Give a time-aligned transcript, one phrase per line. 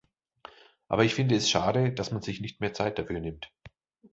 [0.87, 3.51] Aber ich finde es schade, dass man sich nicht mehr Zeit dafür nimmt.